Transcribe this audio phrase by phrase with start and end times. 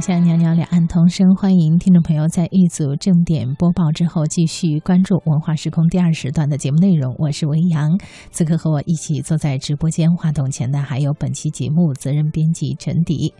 [0.00, 7.14] 口下娘娘两岸同声，欢迎听众朋友在一组正点播报之后继续关注文化时空第二时段的节目内容。
[7.18, 8.00] 我是维扬，
[8.30, 13.34] 此刻和我一起坐在直播间话筒前的还有本期节目责任编辑陈迪。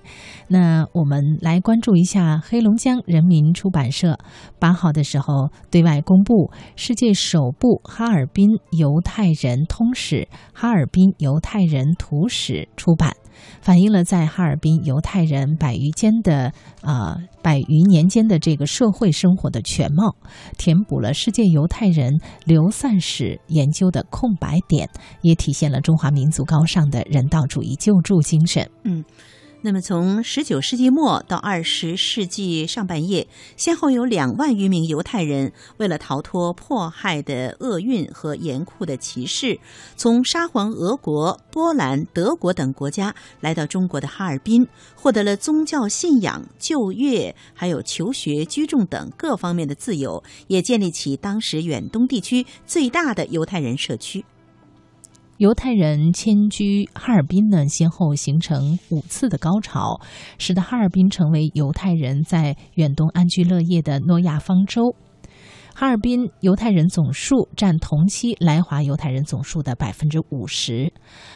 [0.49, 4.19] 那我们来关注一下黑龙江人民出版社
[4.59, 13.17] 八号的时候对外公布世界首部哈尔滨犹太人通史《哈尔滨犹太人图史》出版。
[13.61, 16.53] 反映了在哈尔滨犹太人百余间的
[16.83, 20.15] 啊百余年间的这个社会生活的全貌，
[20.59, 24.89] 填补了世界犹太人流散史研究的空白点，
[25.23, 28.69] 也体现了中华民族高尚的人道主义救助精神。
[28.85, 29.05] 嗯。
[29.63, 33.29] 那么，从十九世纪末到二十世纪上半叶，
[33.59, 39.61] 先后有两万余名犹太人为了逃脱迫害的厄运和严酷的歧视，
[39.97, 54.25] 从沙皇俄国、波兰、德国等国家来到中国的哈尔滨，获得了宗教信仰、就业、还有求学、居住等各方面的自由，也建立起当时远东地区最大的犹太人社区。
[55.41, 59.99] 犹太人迁居哈尔滨呢，先后形成五次的高潮，
[60.37, 64.95] 使得哈尔滨成为犹太人在远东安居乐业的诺亚方舟。
[65.75, 70.93] 哈尔滨犹太人总数占同期来华犹太人总数的百分之五十，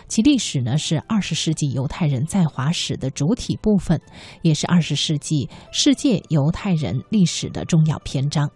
[0.07, 3.99] 其历史呢是二十世纪犹太人在华史的主体部分，
[4.43, 8.51] 也是二十世纪世界犹太人历史的重要篇章。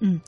[0.00, 0.20] 嗯。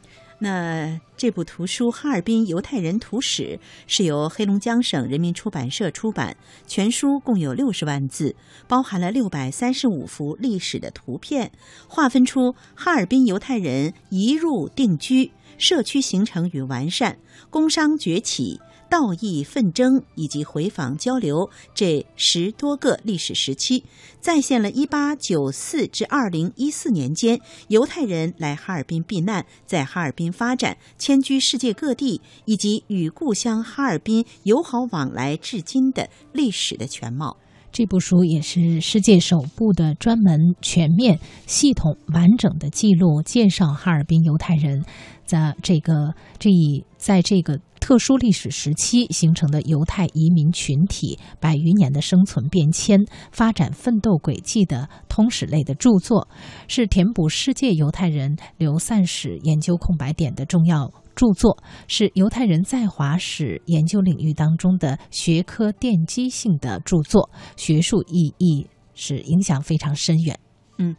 [0.43, 3.43] 那这部图书《哈尔滨犹太人图史》
[3.87, 6.35] 是由黑龙江省人民出版社出版，
[6.67, 8.35] 全书共有六十万字，
[8.67, 11.53] 包含了六百三十五幅历史的图片，
[11.87, 17.19] 划分出哈尔滨犹太人移入定居、社区形成与完善、
[17.51, 18.59] 工商崛起。
[18.91, 23.85] 道义纷争以及回访交流这十多个历史时期，
[24.19, 30.77] 再现了1894至2014年间犹太人来哈尔滨避难，在哈尔滨发展、
[31.11, 37.37] 迁居世界各地，以及与故乡哈尔滨友好往来至今的历史的全貌。
[37.73, 44.85] 这部书也是世界首部的专门、全面、系统、完整的记录介绍哈尔滨犹太人
[45.25, 47.59] 在这个这一在这个。
[47.91, 53.01] 特殊历史时期形成的犹太移民群体百余年的生存变迁、
[53.33, 56.29] 发展奋斗轨迹的通史类的著作，
[56.69, 70.39] 是填补世界犹太人流散史研究空白点的重要著作，是犹太人在华史研究领域当中的学科奠基性的著作，学术意义是影响非常深远。
[70.79, 70.95] 嗯。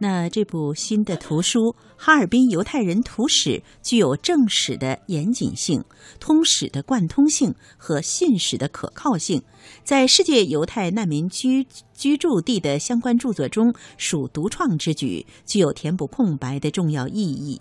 [0.00, 3.50] 那这部新的图书《哈尔滨犹太人图史》
[3.82, 5.82] 具有正史的严谨性、
[6.20, 9.42] 通史的贯通性和信史的可靠性，
[9.82, 17.60] 在世界犹太难民居居住地的相关著作中属独创之举，具有填补空白的重要意义。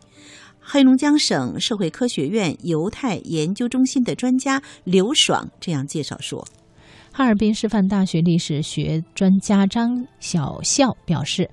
[0.60, 6.48] 黑龙江省社会科学院犹太研究中心的专家刘爽这样介绍说
[7.12, 11.50] ：“哈尔滨师范大学历史学专家张小笑表示。”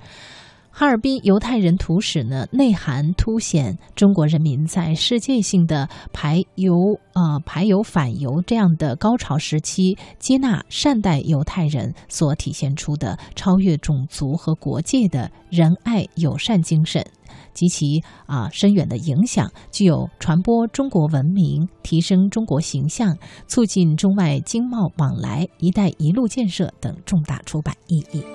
[0.77, 17.07] 哈尔滨犹太人图史呢，内涵凸显中国人民在世界性的排犹呃排犹反犹这样的高潮时期，接纳善待犹太人所体现出的超越种族和国界的仁爱友善精神
[17.53, 28.25] 及其啊深远的影响，具有传播中国文明、提升中国形象、促进中外经贸往来、“一带一路”建设等重大出版意义。